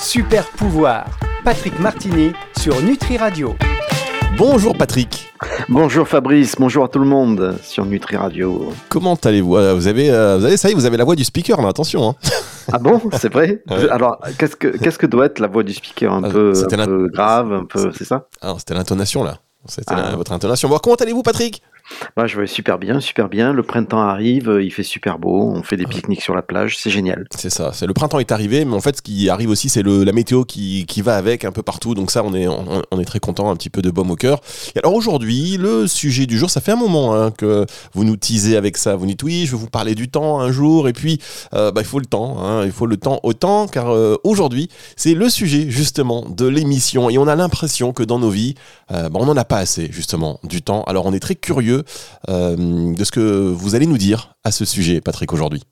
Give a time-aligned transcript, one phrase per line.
[0.00, 1.04] Super pouvoir,
[1.44, 3.54] Patrick Martini sur Nutri Radio.
[4.38, 5.30] Bonjour Patrick.
[5.68, 8.72] Bonjour Fabrice, bonjour à tout le monde sur Nutri Radio.
[8.88, 9.58] Comment allez-vous?
[9.58, 11.60] Euh, vous avez, euh, vous avez, ça y est, vous avez la voix du speaker
[11.60, 12.08] là, attention.
[12.08, 12.14] Hein.
[12.72, 13.62] Ah bon, c'est vrai?
[13.90, 16.14] Alors, qu'est-ce que, qu'est-ce que doit être la voix du speaker?
[16.14, 18.26] Un, ah, peu, un peu grave, un peu, c'est ça?
[18.40, 19.36] Alors, c'était l'intonation là.
[19.66, 20.16] C'était ah.
[20.16, 20.70] votre intonation.
[20.70, 21.62] Bon, comment allez-vous Patrick?
[22.16, 23.52] Bah, je vais super bien, super bien.
[23.52, 26.78] Le printemps arrive, euh, il fait super beau, on fait des pique-niques sur la plage,
[26.78, 27.26] c'est génial.
[27.36, 29.82] C'est ça, c'est le printemps est arrivé, mais en fait ce qui arrive aussi c'est
[29.82, 33.04] la météo qui, qui, va avec un peu partout, donc ça on est, on, est
[33.04, 34.40] très content, un petit peu de baume au cœur.
[34.74, 38.16] Et alors aujourd'hui, le sujet du jour, ça fait un moment hein, que vous nous
[38.16, 40.92] teasez avec ça, vous dites oui, je vais vous parler du temps un jour, et
[40.92, 41.20] puis
[41.54, 44.68] euh, bah, il faut le temps, hein, il faut le temps autant, car euh, aujourd'hui
[44.96, 48.54] c'est le sujet justement de l'émission, et on a l'impression que dans nos vies,
[48.90, 51.79] bah, on n'en a pas assez justement du temps, alors on est très curieux
[52.28, 52.56] euh,
[52.94, 55.62] de ce que vous allez nous dire à ce sujet, Patrick, aujourd'hui.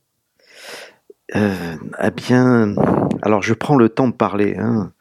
[1.36, 2.74] Euh, eh bien,
[3.22, 4.56] alors je prends le temps de parler.
[4.58, 4.92] Hein.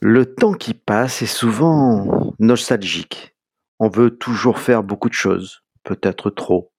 [0.00, 3.34] Le temps qui passe est souvent nostalgique.
[3.78, 6.72] On veut toujours faire beaucoup de choses, peut-être trop.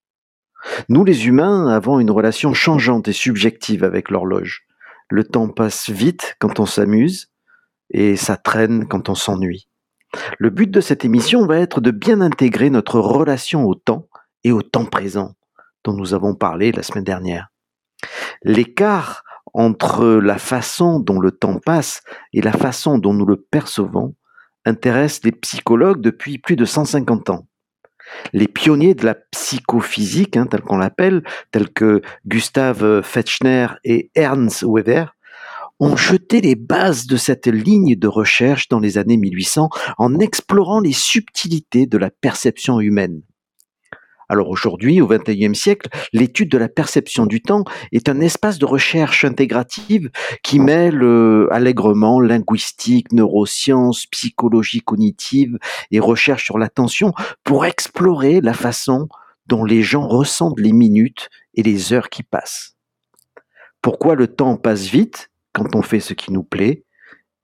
[0.89, 4.65] Nous, les humains, avons une relation changeante et subjective avec l'horloge.
[5.09, 7.31] Le temps passe vite quand on s'amuse
[7.91, 9.67] et ça traîne quand on s'ennuie.
[10.39, 14.07] Le but de cette émission va être de bien intégrer notre relation au temps
[14.43, 15.35] et au temps présent
[15.83, 17.49] dont nous avons parlé la semaine dernière.
[18.43, 19.23] L'écart
[19.53, 22.01] entre la façon dont le temps passe
[22.33, 24.15] et la façon dont nous le percevons
[24.65, 27.47] intéresse les psychologues depuis plus de 150 ans.
[28.33, 34.63] Les pionniers de la psychophysique, hein, tel qu'on l'appelle, tels que Gustav Fechner et Ernst
[34.67, 35.15] Weber,
[35.81, 40.79] ont jeté les bases de cette ligne de recherche dans les années 1800 en explorant
[40.79, 43.23] les subtilités de la perception humaine.
[44.29, 48.65] Alors aujourd'hui, au XXIe siècle, l'étude de la perception du temps est un espace de
[48.65, 50.09] recherche intégrative
[50.43, 55.57] qui mêle euh, allègrement linguistique, neurosciences, psychologie cognitive
[55.89, 57.11] et recherche sur l'attention
[57.43, 59.09] pour explorer la façon
[59.47, 62.77] dont les gens ressentent les minutes et les heures qui passent.
[63.81, 65.30] Pourquoi le temps passe vite?
[65.53, 66.85] Quand on fait ce qui nous plaît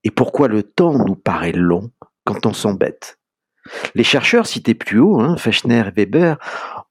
[0.03, 1.91] et pourquoi le temps nous paraît long
[2.23, 3.17] quand on s'embête.
[3.95, 6.37] Les chercheurs cités plus haut, hein, Fechner et Weber,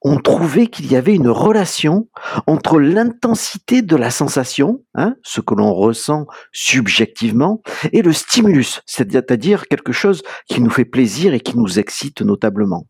[0.03, 2.09] ont trouvé qu'il y avait une relation
[2.47, 7.62] entre l'intensité de la sensation, hein, ce que l'on ressent subjectivement,
[7.93, 12.87] et le stimulus, c'est-à-dire quelque chose qui nous fait plaisir et qui nous excite notablement.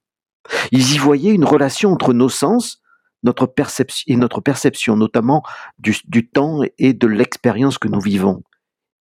[0.72, 2.82] Ils y voyaient une relation entre nos sens,
[3.26, 5.42] notre perception notamment
[5.78, 8.42] du, temps et de l'expérience que nous vivons.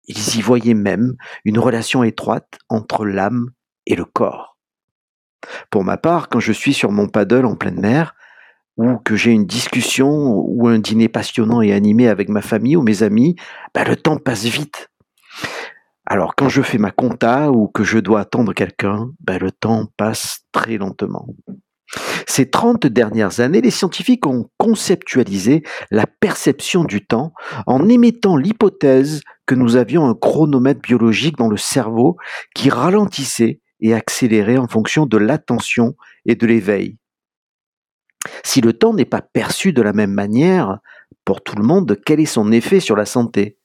[0.06, 1.14] Ils y voyaient même
[1.44, 3.50] une relation étroite entre l'âme
[3.86, 4.56] et le corps.
[5.70, 8.14] Pour ma part, quand je suis sur mon paddle en pleine mer,
[8.76, 12.82] ou que j'ai une discussion ou un dîner passionnant et animé avec ma famille ou
[12.82, 13.36] mes amis,
[13.74, 14.90] ben le temps passe vite.
[16.06, 19.86] Alors quand je fais ma compta ou que je dois attendre quelqu'un, ben le temps
[19.96, 21.26] passe très lentement.
[22.26, 27.32] Ces 30 dernières années, les scientifiques ont conceptualisé la perception du temps
[27.66, 32.16] en émettant l'hypothèse que nous avions un chronomètre biologique dans le cerveau
[32.54, 35.96] qui ralentissait et accélérait en fonction de l'attention
[36.26, 36.98] et de l'éveil.
[38.44, 40.78] Si le temps n'est pas perçu de la même manière
[41.24, 43.58] pour tout le monde, quel est son effet sur la santé?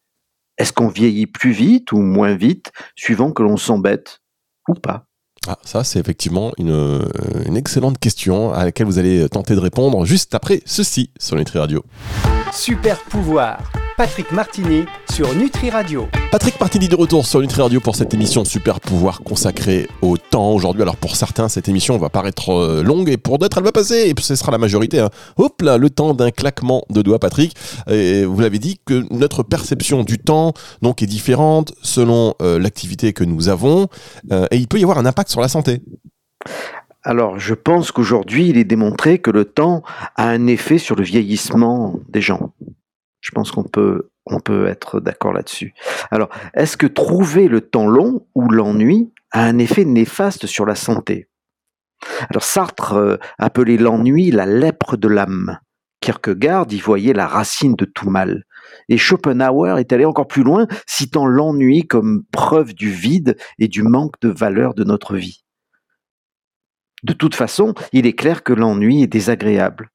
[0.58, 4.22] Est-ce qu'on vieillit plus vite ou moins vite suivant que l'on s'embête
[4.68, 5.08] ou pas?
[5.48, 7.06] Ah, ça, c'est effectivement une, euh,
[7.46, 11.60] une, excellente question à laquelle vous allez tenter de répondre juste après ceci sur Nutri
[11.60, 11.84] Radio.
[12.52, 13.60] Super pouvoir,
[13.98, 14.86] Patrick Martini
[15.16, 16.10] sur Nutri Radio.
[16.30, 20.52] Patrick Martini de retour sur Nutri Radio pour cette émission Super pouvoir consacrée au temps
[20.52, 20.82] aujourd'hui.
[20.82, 24.14] Alors pour certains, cette émission va paraître euh, longue et pour d'autres, elle va passer
[24.14, 25.00] et ce sera la majorité.
[25.00, 25.10] Hein.
[25.38, 27.56] Hop là, le temps d'un claquement de doigts, Patrick.
[27.90, 33.14] Et vous l'avez dit que notre perception du temps donc est différente selon euh, l'activité
[33.14, 33.88] que nous avons
[34.52, 35.82] et il peut y avoir un impact sur la santé
[37.08, 39.84] alors, je pense qu'aujourd'hui, il est démontré que le temps
[40.16, 42.52] a un effet sur le vieillissement des gens.
[43.22, 45.74] Je pense qu'on peut, on peut être d'accord là-dessus.
[46.12, 50.76] Alors, est-ce que trouver le temps long ou l'ennui a un effet néfaste sur la
[50.76, 51.28] santé?
[52.30, 55.60] Alors, Sartre euh, appelait l'ennui la lèpre de l'âme.
[56.02, 58.44] Kierkegaard y voyait la racine de tout mal.
[58.90, 63.84] Et Schopenhauer est allé encore plus loin, citant l'ennui comme preuve du vide et du
[63.84, 65.44] manque de valeur de notre vie.
[67.04, 69.90] De toute façon, il est clair que l'ennui est désagréable.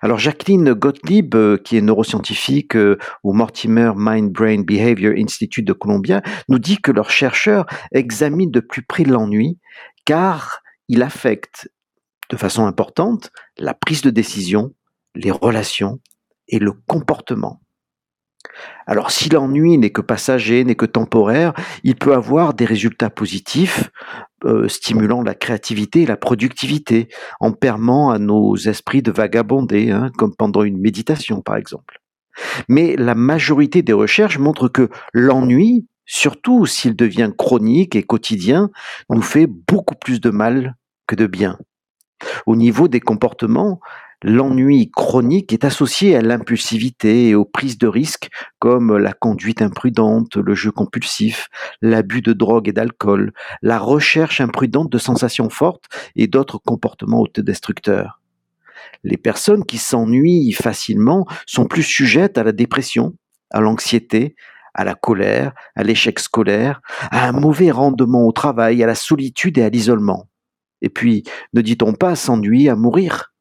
[0.00, 5.72] Alors Jacqueline Gottlieb, euh, qui est neuroscientifique euh, au Mortimer Mind Brain Behavior Institute de
[5.72, 9.58] Columbia, nous dit que leurs chercheurs examinent de plus près l'ennui
[10.04, 11.70] car il affecte
[12.30, 14.74] de façon importante la prise de décision,
[15.14, 16.00] les relations
[16.48, 17.61] et le comportement.
[18.86, 21.52] Alors si l'ennui n'est que passager, n'est que temporaire,
[21.84, 23.90] il peut avoir des résultats positifs,
[24.44, 27.08] euh, stimulant la créativité et la productivité,
[27.40, 32.00] en permettant à nos esprits de vagabonder, hein, comme pendant une méditation par exemple.
[32.68, 38.70] Mais la majorité des recherches montrent que l'ennui, surtout s'il devient chronique et quotidien,
[39.10, 41.58] nous fait beaucoup plus de mal que de bien.
[42.46, 43.80] Au niveau des comportements,
[44.24, 48.28] L'ennui chronique est associé à l'impulsivité et aux prises de risques
[48.60, 51.48] comme la conduite imprudente, le jeu compulsif,
[51.80, 53.32] l'abus de drogue et d'alcool,
[53.62, 58.20] la recherche imprudente de sensations fortes et d'autres comportements autodestructeurs.
[59.02, 63.14] Les personnes qui s'ennuient facilement sont plus sujettes à la dépression,
[63.50, 64.36] à l'anxiété,
[64.72, 66.80] à la colère, à l'échec scolaire,
[67.10, 70.28] à un mauvais rendement au travail, à la solitude et à l'isolement.
[70.80, 71.24] Et puis,
[71.54, 73.31] ne dit-on pas s'ennuyer à mourir?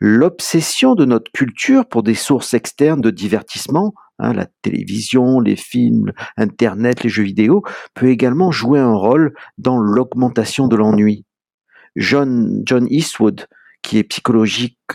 [0.00, 6.12] L'obsession de notre culture pour des sources externes de divertissement, hein, la télévision, les films,
[6.36, 7.62] Internet, les jeux vidéo,
[7.94, 11.24] peut également jouer un rôle dans l'augmentation de l'ennui.
[11.96, 13.46] John, John Eastwood,
[13.82, 14.28] qui est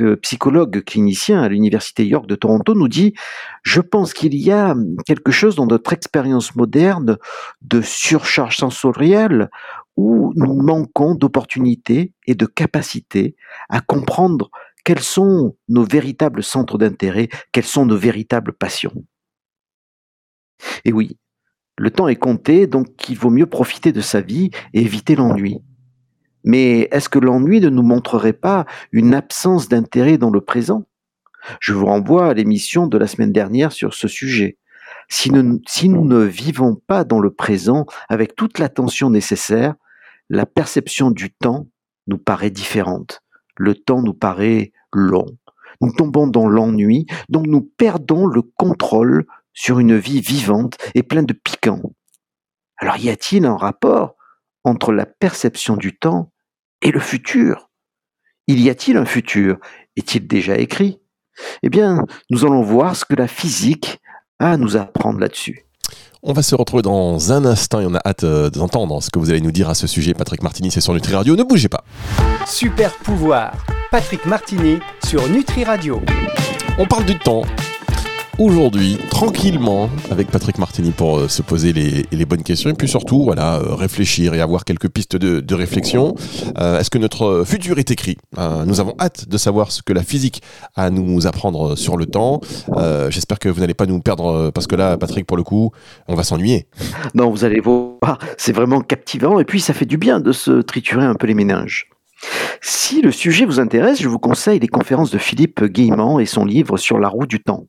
[0.01, 3.13] euh, psychologue clinicien à l'Université York de Toronto, nous dit
[3.63, 4.75] Je pense qu'il y a
[5.05, 7.17] quelque chose dans notre expérience moderne
[7.61, 9.49] de surcharge sensorielle
[9.95, 13.35] où nous manquons d'opportunités et de capacités
[13.69, 14.49] à comprendre
[14.83, 19.05] quels sont nos véritables centres d'intérêt, quelles sont nos véritables passions.
[20.85, 21.17] Et oui,
[21.77, 25.61] le temps est compté, donc il vaut mieux profiter de sa vie et éviter l'ennui.
[26.43, 30.85] Mais est-ce que l'ennui ne nous montrerait pas une absence d'intérêt dans le présent?
[31.59, 34.57] Je vous renvoie à l'émission de la semaine dernière sur ce sujet.
[35.09, 39.75] Si nous, ne vivons pas dans le présent avec toute l'attention nécessaire,
[40.29, 41.67] la perception du temps
[42.07, 43.21] nous paraît différente.
[43.57, 45.25] Le temps nous paraît long.
[45.81, 51.25] Nous tombons dans l'ennui, donc nous perdons le contrôle sur une vie vivante et pleine
[51.25, 51.93] de piquants.
[52.77, 54.15] Alors y a-t-il un rapport
[54.63, 56.32] entre la perception du temps
[56.83, 57.69] et le futur?
[58.47, 59.57] Il y a-t-il un futur?
[59.95, 60.99] Est-il déjà écrit?
[61.63, 63.99] Eh bien, nous allons voir ce que la physique
[64.39, 65.65] a à nous apprendre là-dessus.
[66.21, 69.19] On va se retrouver dans un instant et on a hâte euh, d'entendre ce que
[69.19, 70.13] vous allez nous dire à ce sujet.
[70.13, 71.35] Patrick Martini, c'est sur Nutri Radio.
[71.35, 71.83] Ne bougez pas.
[72.45, 73.53] Super pouvoir.
[73.91, 76.01] Patrick Martini sur Nutri Radio.
[76.77, 77.43] On parle du temps
[78.39, 83.23] aujourd'hui tranquillement avec Patrick Martini pour euh, se poser les, bonnes questions et puis surtout
[83.23, 86.15] voilà euh, réfléchir et avoir quelques pistes de, réflexion.
[86.57, 88.17] Euh, est-ce que notre futur est écrit?
[88.65, 90.41] Nous avons hâte de savoir ce que la physique
[90.75, 92.41] a à nous apprendre sur le temps.
[93.09, 95.71] J'espère que vous n'allez pas nous perdre parce que là, Patrick, pour le coup,
[96.07, 96.67] on va s'ennuyer.
[97.13, 100.61] Non, vous allez voir, c'est vraiment captivant et puis ça fait du bien de se
[100.61, 101.89] triturer un peu les méninges.
[102.61, 106.45] Si le sujet vous intéresse, je vous conseille les conférences de Philippe Guillemant et son
[106.45, 107.67] livre sur la roue du temps.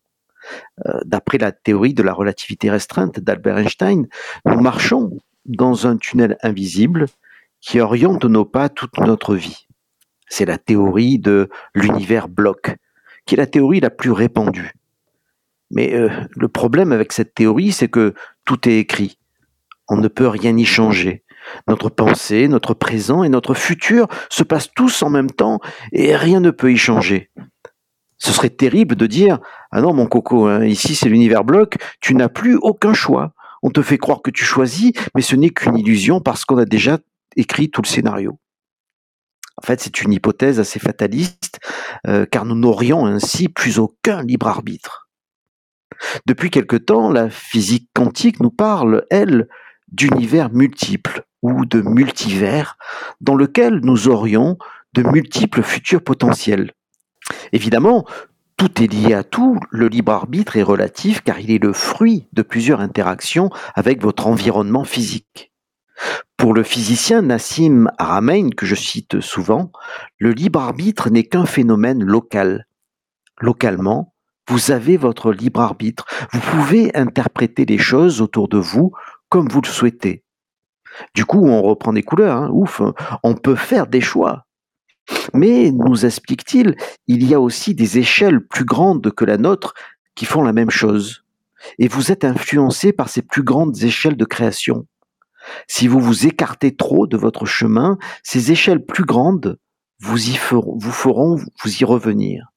[0.87, 4.07] Euh, d'après la théorie de la relativité restreinte d'Albert Einstein,
[4.45, 7.07] nous marchons dans un tunnel invisible
[7.61, 9.67] qui oriente nos pas toute notre vie.
[10.29, 12.77] C'est la théorie de l'univers bloc,
[13.27, 14.73] qui est la théorie la plus répandue.
[15.71, 18.15] Mais euh, le problème avec cette théorie, c'est que
[18.45, 19.19] tout est écrit.
[19.89, 21.25] On ne peut rien y changer.
[21.69, 25.61] Notre pensée, notre présent et notre futur se passent tous en même temps
[25.93, 27.31] et rien ne peut y changer.
[28.25, 29.39] Ce serait terrible de dire
[29.71, 33.35] Ah non, mon coco, hein, ici c'est l'univers bloc, tu n'as plus aucun choix.
[33.63, 36.65] On te fait croire que tu choisis, mais ce n'est qu'une illusion parce qu'on a
[36.65, 36.99] déjà
[37.37, 38.39] écrit tout le scénario.
[39.63, 41.61] En fait, c'est une hypothèse assez fataliste,
[42.07, 45.11] euh, car nous n'aurions ainsi plus aucun libre arbitre.
[46.25, 49.49] Depuis quelque temps, la physique quantique nous parle, elle,
[49.93, 52.79] d'univers multiples ou de multivers
[53.21, 54.57] dans lequel nous aurions
[54.95, 56.73] de multiples futurs potentiels.
[57.53, 58.05] Évidemment,
[58.57, 62.29] tout est lié à tout, le libre arbitre est relatif car il est le fruit
[62.33, 65.53] de plusieurs interactions avec votre environnement physique.
[66.37, 69.71] Pour le physicien Nassim Haramein, que je cite souvent,
[70.19, 72.67] le libre arbitre n'est qu'un phénomène local.
[73.41, 74.15] Localement,
[74.49, 78.93] vous avez votre libre arbitre, vous pouvez interpréter les choses autour de vous
[79.29, 80.23] comme vous le souhaitez.
[81.15, 82.83] Du coup, on reprend des couleurs, hein, ouf,
[83.23, 84.44] on peut faire des choix.
[85.33, 89.75] Mais, nous explique-t-il, il y a aussi des échelles plus grandes que la nôtre
[90.15, 91.25] qui font la même chose.
[91.79, 94.87] Et vous êtes influencé par ces plus grandes échelles de création.
[95.69, 99.59] Si vous vous écartez trop de votre chemin, ces échelles plus grandes
[100.01, 102.53] vous, feront, vous feront vous y revenir.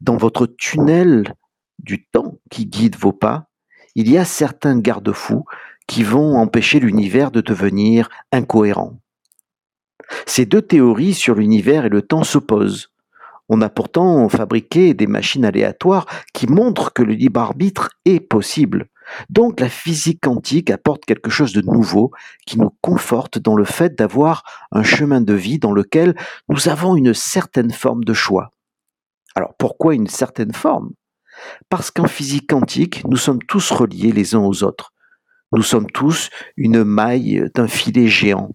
[0.00, 1.34] Dans votre tunnel
[1.78, 3.48] du temps qui guide vos pas,
[3.94, 5.44] il y a certains garde-fous
[5.86, 8.98] qui vont empêcher l'univers de devenir incohérent.
[10.26, 12.88] Ces deux théories sur l'univers et le temps s'opposent.
[13.48, 18.86] On a pourtant fabriqué des machines aléatoires qui montrent que le libre arbitre est possible.
[19.28, 22.10] Donc la physique quantique apporte quelque chose de nouveau
[22.46, 26.16] qui nous conforte dans le fait d'avoir un chemin de vie dans lequel
[26.48, 28.50] nous avons une certaine forme de choix.
[29.34, 30.92] Alors pourquoi une certaine forme?
[31.68, 34.92] Parce qu'en physique quantique, nous sommes tous reliés les uns aux autres.
[35.52, 38.50] Nous sommes tous une maille d'un filet géant.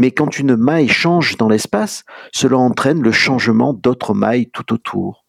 [0.00, 5.24] Mais quand une maille change dans l'espace, cela entraîne le changement d'autres mailles tout autour.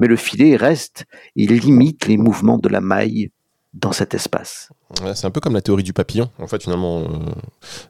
[0.00, 1.04] Mais le filet reste
[1.36, 3.30] et limite les mouvements de la maille
[3.74, 4.68] dans cet espace.
[5.14, 7.00] c'est un peu comme la théorie du papillon, en fait, finalement.
[7.00, 7.06] Euh,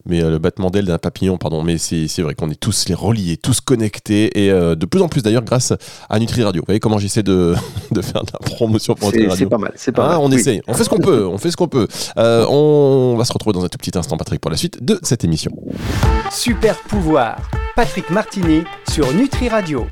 [0.06, 1.62] mais euh, le battement d'aile d'un papillon, pardon.
[1.62, 4.44] Mais c'est vrai qu'on est tous les reliés, tous connectés.
[4.44, 5.74] Et euh, de plus en plus, d'ailleurs, grâce
[6.08, 6.62] à Nutri Radio.
[6.62, 7.54] Vous voyez comment j'essaie de,
[7.90, 10.30] de, faire de la promotion pour Nutri Radio C'est pas mal, c'est pas ah, On
[10.32, 11.86] essaye, on fait ce qu'on peut, on fait ce qu'on peut.
[12.16, 15.24] on va se retrouver dans un tout petit instant, Patrick, pour la suite de cette
[15.24, 15.50] émission.
[16.30, 17.36] Super pouvoir,
[17.76, 19.86] Patrick Martini sur Nutri Radio.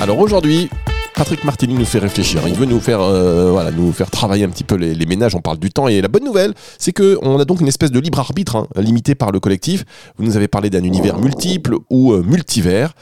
[0.00, 0.70] Alors aujourd'hui,
[1.18, 2.42] Patrick Martini nous fait réfléchir.
[2.46, 5.34] Il veut nous faire, euh, voilà, nous faire travailler un petit peu les, ménages.
[5.34, 5.88] On parle du temps.
[5.88, 9.16] Et la bonne nouvelle, c'est qu'on a donc une espèce de libre arbitre hein, limité
[9.16, 9.84] par le collectif.
[10.16, 12.92] Vous nous avez parlé d'un univers multiple ou euh, multivers.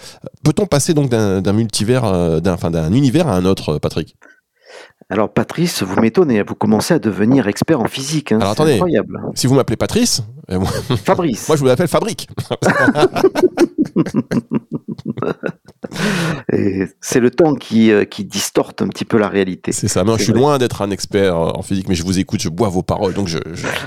[0.43, 4.17] Peut-on passer donc d'un multivers, euh, d'un d'un univers à un autre, Patrick?
[5.09, 8.33] Alors Patrice, vous m'étonnez, vous commencez à devenir expert en physique.
[8.33, 9.21] Hein, Alors attendez, incroyable.
[9.35, 10.25] si vous m'appelez Patrice,
[11.05, 11.47] Fabrice.
[11.49, 12.29] moi je vous l'appelle Fabrique.
[17.01, 19.71] c'est le temps qui, euh, qui distorte un petit peu la réalité.
[19.73, 20.03] C'est ça.
[20.03, 22.69] Mais je suis loin d'être un expert en physique, mais je vous écoute, je bois
[22.69, 23.39] vos paroles, donc je,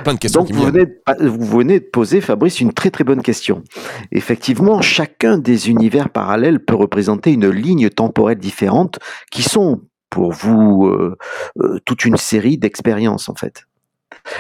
[0.04, 0.44] plein de questions.
[0.44, 3.64] Donc vous, venez de, vous venez de poser, Fabrice, une très très bonne question.
[4.12, 9.00] Effectivement, chacun des univers parallèles peut représenter une ligne temporelle différente
[9.32, 11.18] qui sont pour vous euh,
[11.60, 13.66] euh, toute une série d'expériences en fait.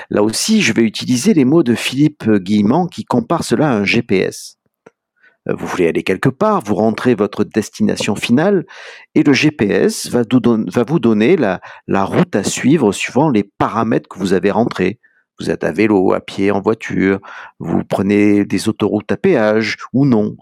[0.09, 3.83] Là aussi, je vais utiliser les mots de Philippe Guillemant qui compare cela à un
[3.83, 4.57] GPS.
[5.47, 8.65] Euh, vous voulez aller quelque part, vous rentrez votre destination finale
[9.15, 10.23] et le GPS va,
[10.87, 11.61] vous donner la,
[12.03, 14.99] route à suivre suivant les paramètres que vous avez rentrés.
[15.39, 17.19] Vous êtes à vélo, à pied, en voiture,
[17.59, 20.35] vous prenez des autoroutes à péage ou non,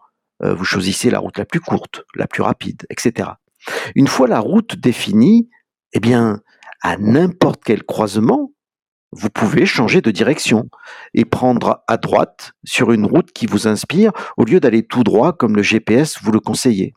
[0.44, 3.30] vous choisissez la route la plus courte, la plus rapide, etc.
[3.96, 5.50] Une fois la route définie,
[5.94, 6.42] eh bien,
[6.82, 8.52] à n'importe quel croisement,
[9.12, 10.70] vous pouvez changer de direction
[11.14, 15.34] et prendre à droite sur une route qui vous inspire au lieu d'aller tout droit
[15.34, 16.94] comme le GPS vous le conseillait.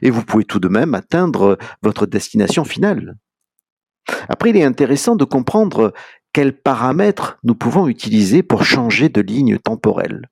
[0.00, 3.16] Et vous pouvez tout de même atteindre votre destination finale.
[4.28, 5.92] Après, il est intéressant de comprendre
[6.32, 10.28] quels paramètres nous pouvons utiliser pour changer de ligne temporelle.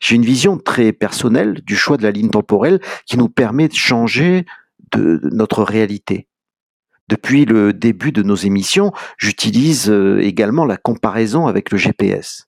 [0.00, 3.74] J'ai une vision très personnelle du choix de la ligne temporelle qui nous permet de
[3.74, 4.44] changer
[4.96, 6.26] notre réalité.
[7.08, 12.46] Depuis le début de nos émissions, j'utilise euh, également la comparaison avec le GPS.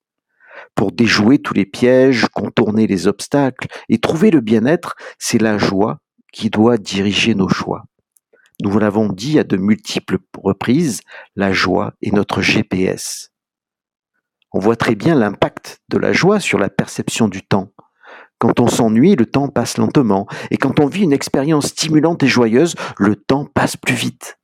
[0.77, 5.99] Pour déjouer tous les pièges, contourner les obstacles et trouver le bien-être, c'est la joie
[6.33, 7.83] qui doit diriger nos choix.
[8.63, 11.01] Nous l'avons dit à de multiples reprises,
[11.35, 13.32] la joie est notre GPS.
[14.53, 17.73] On voit très bien l'impact de la joie sur la perception du temps.
[18.39, 22.29] Quand on s'ennuie, le temps passe lentement, et quand on vit une expérience stimulante et
[22.29, 24.39] joyeuse, le temps passe plus vite.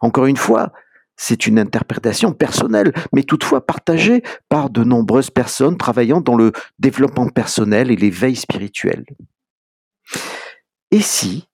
[0.00, 0.72] Encore une fois,
[1.16, 7.28] c'est une interprétation personnelle, mais toutefois partagée par de nombreuses personnes travaillant dans le développement
[7.28, 9.04] personnel et l'éveil spirituel.
[10.90, 11.48] Et si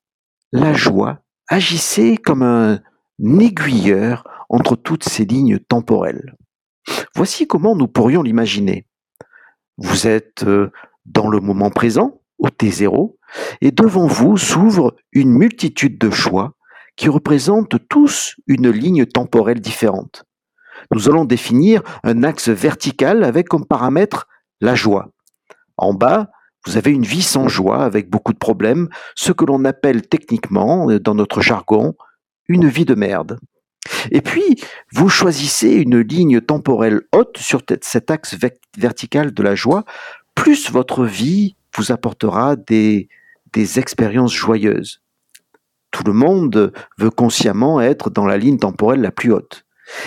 [0.53, 2.81] la joie agissait comme un
[3.41, 6.35] aiguilleur entre toutes ces lignes temporelles?
[7.15, 8.87] Voici comment nous pourrions l'imaginer.
[9.77, 10.71] Vous êtes euh,
[11.07, 13.17] dans le moment présent, au T0,
[13.61, 16.55] et devant vous s'ouvre une multitude de choix
[16.97, 20.25] qui représentent tous une ligne temporelle différente.
[20.93, 24.27] Nous allons définir un axe vertical avec comme paramètre
[24.61, 25.11] la joie.
[25.77, 26.31] En bas,
[26.67, 30.91] vous avez une vie sans joie avec beaucoup de problèmes, ce que l'on appelle techniquement,
[30.91, 31.95] euh, dans notre jargon,
[32.49, 33.39] une vie de merde.
[34.11, 38.37] Et puis, vous choisissez une ligne temporelle haute sur cet axe
[38.77, 39.85] vertical de la joie,
[40.35, 43.09] plus votre vie vous apportera des,
[43.77, 45.03] expériences joyeuses.
[45.91, 49.65] Tout le monde veut consciemment être dans la ligne temporelle la plus haute.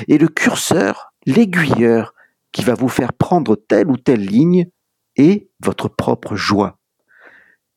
[0.07, 2.13] Et le curseur, l'aiguilleur,
[2.51, 4.69] qui va vous faire prendre telle ou telle ligne,
[5.17, 6.77] est votre propre joie.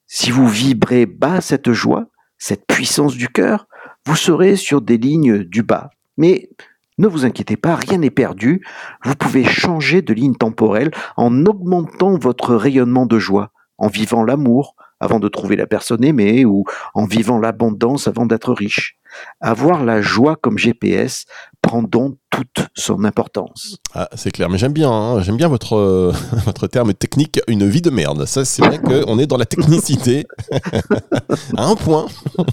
[0.06, 2.06] Si vous vibrez bas cette joie,
[2.38, 3.66] cette puissance du cœur,
[4.06, 5.90] vous serez sur des lignes du bas.
[6.16, 6.50] Mais
[6.98, 8.64] ne vous inquiétez pas, rien n'est perdu.
[9.04, 14.76] Vous pouvez changer de ligne temporelle en augmentant votre rayonnement de joie, en vivant l'amour
[15.00, 18.96] avant de trouver la personne aimée ou en vivant l'abondance avant d'être riche.
[19.40, 21.24] Avoir la joie comme GPS
[21.62, 23.78] prend donc toute son importance.
[23.94, 26.12] Ah, c'est clair, mais j'aime bien, hein, j'aime bien votre, euh,
[26.44, 28.24] votre terme technique, une vie de merde.
[28.26, 30.26] Ça, c'est vrai qu'on est dans la technicité
[31.56, 32.06] à un point.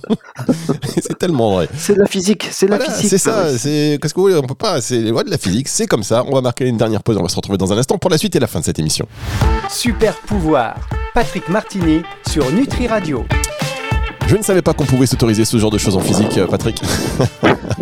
[1.01, 1.69] c'est tellement vrai.
[1.75, 3.09] C'est de la physique, c'est la physique.
[3.09, 5.37] C'est ça, c'est qu'est-ce que vous voulez, on peut pas, c'est les lois de la
[5.37, 6.23] physique, c'est comme ça.
[6.27, 8.17] On va marquer une dernière pause, on va se retrouver dans un instant pour la
[8.17, 9.07] suite et la fin de cette émission.
[9.69, 10.75] Super pouvoir,
[11.13, 13.25] Patrick Martini sur Nutri Radio.
[14.31, 16.81] Je ne savais pas qu'on pouvait s'autoriser ce genre de choses en physique, euh, Patrick.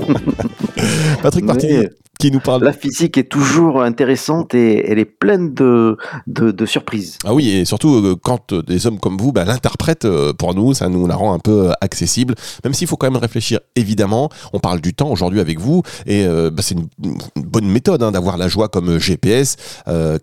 [1.21, 1.85] Patrick Martini,
[2.17, 2.63] qui nous parle.
[2.63, 7.19] La physique est toujours intéressante et elle est pleine de, de, surprises.
[7.23, 10.07] Ah oui, et surtout euh, quand euh, des hommes comme vous bah, l'interprètent
[10.39, 12.33] pour nous, ça nous la rend un peu accessible.
[12.63, 14.29] Même s'il faut quand même réfléchir, évidemment.
[14.51, 16.87] On parle du temps aujourd'hui avec vous et bah, c'est une,
[17.35, 19.55] bonne méthode hein, d'avoir la joie comme GPS,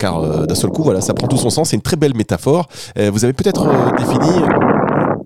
[0.01, 1.71] car d'un seul coup, voilà, ça prend tout son sens.
[1.71, 2.67] C'est une très belle métaphore.
[2.97, 3.65] vous avez peut-être
[3.97, 4.76] défini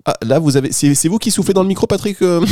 [0.07, 2.45] ah, là, vous avez, c'est vous qui soufflez dans le micro, Patrick euh?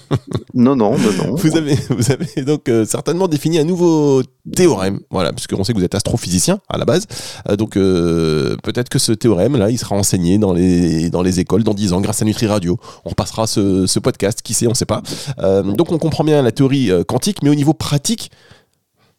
[0.54, 1.34] Non, non, non, non.
[1.34, 4.22] Vous avez, vous avez donc euh, certainement défini un nouveau
[4.54, 7.06] théorème, voilà, puisqu'on sait que vous êtes astrophysicien à la base.
[7.48, 11.74] Euh, donc peut-être que ce théorème-là, il sera enseigné dans les, dans les écoles dans
[11.74, 12.78] 10 ans grâce à Nutri Radio.
[13.04, 15.02] On repassera ce, ce podcast, qui sait, on ne sait pas.
[15.38, 18.30] donc on comprend bien la théorie quantique, mais au niveau pratique,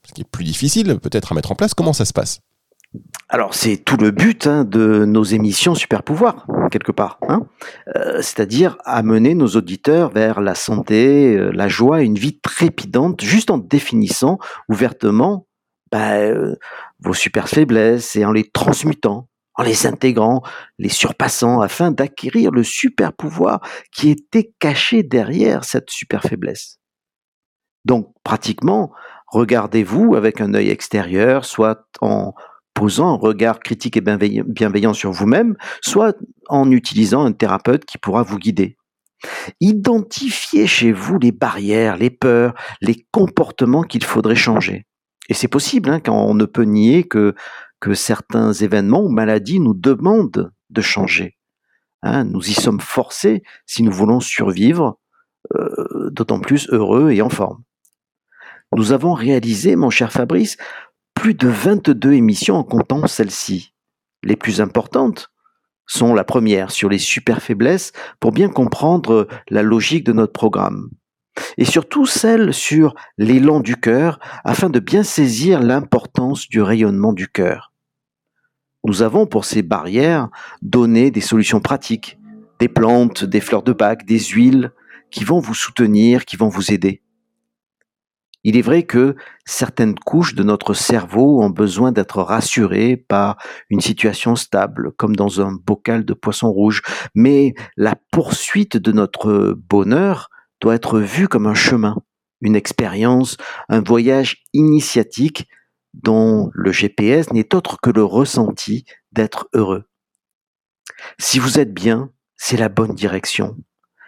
[0.08, 2.42] ce qui est plus difficile peut-être à mettre en place, comment ça se passe?
[3.30, 7.18] Alors c'est tout le but hein, de nos émissions Super Pouvoir, quelque part.
[7.30, 7.48] Hein
[7.96, 13.50] euh, C'est-à-dire amener nos auditeurs vers la santé, euh, la joie, une vie trépidante, juste
[13.50, 15.48] en définissant ouvertement
[15.94, 16.56] bah, euh,
[17.00, 20.42] vos super faiblesses et en les transmutant, en les intégrant,
[20.78, 23.62] les surpassant, afin d'acquérir le super pouvoir
[23.94, 26.80] qui était caché derrière cette super faiblesse.
[27.86, 28.92] Donc pratiquement,
[29.28, 32.34] regardez-vous avec un œil extérieur, soit en
[32.74, 36.16] posant un regard critique et bienveillant sur vous-même, soit
[36.48, 38.78] en utilisant un thérapeute qui pourra vous guider.
[39.60, 44.86] Identifiez chez vous les barrières, les peurs, les comportements qu'il faudrait changer.
[45.30, 47.36] Et c'est possible, hein, quand on ne peut nier que,
[47.80, 51.38] que certains événements ou maladies nous demandent de changer.
[52.04, 55.00] Hein, nous y sommes forcés si nous voulons survivre,
[55.56, 57.64] euh, d'autant plus heureux et en forme.
[58.76, 60.58] Nous avons réalisé, mon cher Fabrice,
[61.14, 63.74] plus de 22 émissions en comptant celle-ci.
[64.24, 65.32] Les plus importantes
[65.88, 70.90] sont la première sur les super faiblesses pour bien comprendre la logique de notre programme.
[71.58, 77.28] Et surtout celle sur l'élan du cœur afin de bien saisir l'importance du rayonnement du
[77.28, 77.72] cœur.
[78.84, 80.30] Nous avons pour ces barrières
[80.62, 82.18] donné des solutions pratiques,
[82.60, 84.72] des plantes, des fleurs de bac, des huiles
[85.12, 87.02] qui vont vous soutenir, qui vont vous aider.
[88.44, 93.38] Il est vrai que certaines couches de notre cerveau ont besoin d'être rassurées par
[93.70, 96.82] une situation stable, comme dans un bocal de poisson rouge,
[97.14, 101.98] mais la poursuite de notre bonheur doit être vue comme un chemin,
[102.42, 103.38] une expérience,
[103.70, 105.48] un voyage initiatique
[105.94, 109.84] dont le GPS n'est autre que le ressenti d'être heureux.
[111.20, 113.58] Si vous êtes bien, c'est la bonne direction.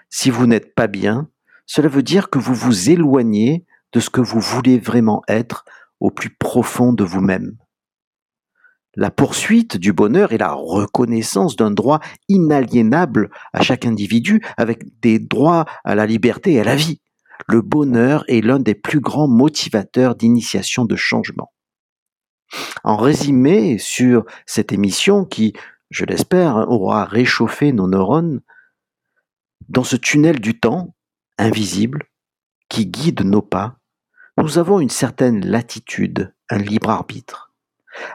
[0.10, 1.30] Si vous n'êtes pas bien,
[1.66, 5.66] cela veut dire que vous vous éloignez de ce que vous voulez vraiment être
[6.00, 7.58] au plus profond de vous-même.
[8.96, 15.18] La poursuite du bonheur est la reconnaissance d'un droit inaliénable à chaque individu avec des
[15.18, 17.02] droits à la liberté et à la vie.
[17.48, 21.52] Le bonheur est l'un des plus grands motivateurs d'initiation de changement.
[22.84, 25.54] En résumé sur cette émission qui,
[25.90, 28.42] je l'espère, aura réchauffé nos neurones,
[29.70, 30.94] dans ce tunnel du temps,
[31.40, 32.04] invisible,
[32.70, 33.80] qui guide nos pas,
[34.44, 37.54] nous avons une certaine latitude, un libre arbitre.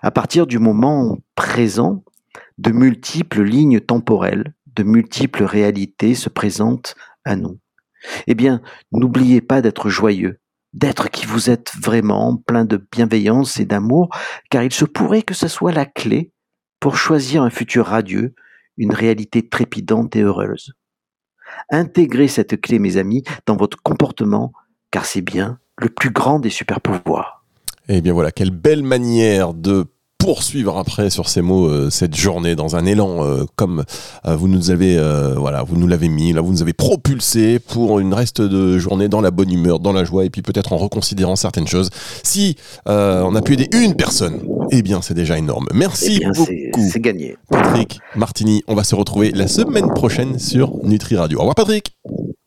[0.02, 2.04] À partir du moment présent,
[2.58, 7.58] de multiples lignes temporelles, de multiples réalités se présentent à nous.
[8.26, 8.60] Eh bien,
[8.92, 10.38] n'oubliez pas d'être joyeux,
[10.74, 14.10] d'être qui vous êtes vraiment, plein de bienveillance et d'amour,
[14.50, 16.34] car il se pourrait que ce soit la clé
[16.78, 18.34] pour choisir un futur radieux,
[18.76, 20.74] une réalité trépidante et heureuse.
[21.70, 24.52] Intégrez cette clé, mes amis, dans votre comportement,
[24.90, 27.44] car c'est bien le plus grand des super pouvoirs.
[27.88, 29.86] Eh bien voilà, quelle belle manière de
[30.18, 33.84] poursuivre après sur ces mots euh, cette journée dans un élan euh, comme
[34.26, 34.98] euh, vous nous avez
[35.36, 39.08] voilà vous nous l'avez mis là vous nous avez propulsé pour une reste de journée
[39.08, 41.90] dans la bonne humeur dans la joie et puis peut-être en reconsidérant certaines choses.
[42.24, 45.66] Si on a pu aider une personne eh bien c'est déjà énorme.
[45.72, 46.88] Merci eh beaucoup.
[46.90, 47.36] c'est gagné.
[47.48, 51.38] Patrick Martini on va se retrouver la semaine prochaine sur Nutri Radio.
[51.38, 51.96] Au revoir Patrick.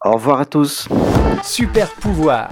[0.04, 0.88] Au revoir à tous.
[1.44, 2.52] Super pouvoir